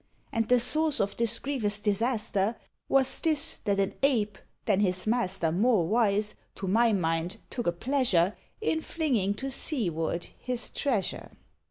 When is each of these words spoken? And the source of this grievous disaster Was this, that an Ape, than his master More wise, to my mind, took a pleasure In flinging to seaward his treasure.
And 0.31 0.49
the 0.49 0.59
source 0.59 0.99
of 0.99 1.15
this 1.15 1.37
grievous 1.37 1.79
disaster 1.79 2.55
Was 2.89 3.19
this, 3.19 3.57
that 3.65 3.79
an 3.79 3.93
Ape, 4.01 4.39
than 4.65 4.79
his 4.79 5.05
master 5.05 5.51
More 5.51 5.85
wise, 5.87 6.33
to 6.55 6.67
my 6.67 6.91
mind, 6.91 7.37
took 7.51 7.67
a 7.67 7.71
pleasure 7.71 8.35
In 8.61 8.81
flinging 8.81 9.35
to 9.35 9.51
seaward 9.51 10.25
his 10.39 10.71
treasure. 10.71 11.33